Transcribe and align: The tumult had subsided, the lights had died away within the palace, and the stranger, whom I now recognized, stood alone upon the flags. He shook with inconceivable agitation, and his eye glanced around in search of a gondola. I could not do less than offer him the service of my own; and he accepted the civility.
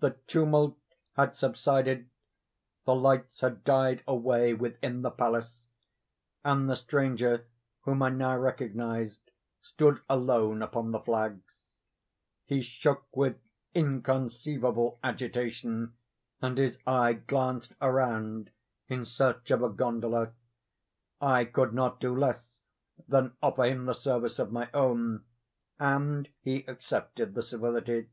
The 0.00 0.12
tumult 0.26 0.78
had 1.14 1.36
subsided, 1.36 2.08
the 2.86 2.94
lights 2.94 3.42
had 3.42 3.64
died 3.64 4.02
away 4.08 4.54
within 4.54 5.02
the 5.02 5.10
palace, 5.10 5.60
and 6.42 6.70
the 6.70 6.74
stranger, 6.74 7.46
whom 7.82 8.00
I 8.02 8.08
now 8.08 8.38
recognized, 8.38 9.20
stood 9.60 10.00
alone 10.08 10.62
upon 10.62 10.92
the 10.92 11.00
flags. 11.00 11.44
He 12.46 12.62
shook 12.62 13.14
with 13.14 13.36
inconceivable 13.74 14.98
agitation, 15.04 15.92
and 16.40 16.56
his 16.56 16.78
eye 16.86 17.12
glanced 17.12 17.74
around 17.82 18.52
in 18.88 19.04
search 19.04 19.50
of 19.50 19.62
a 19.62 19.68
gondola. 19.68 20.32
I 21.20 21.44
could 21.44 21.74
not 21.74 22.00
do 22.00 22.16
less 22.18 22.52
than 23.06 23.36
offer 23.42 23.64
him 23.64 23.84
the 23.84 23.92
service 23.92 24.38
of 24.38 24.50
my 24.50 24.70
own; 24.72 25.26
and 25.78 26.30
he 26.40 26.64
accepted 26.66 27.34
the 27.34 27.42
civility. 27.42 28.08